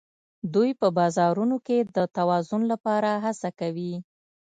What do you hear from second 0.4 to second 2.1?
دوی په بازارونو کې د